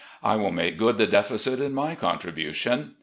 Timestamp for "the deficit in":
0.97-1.75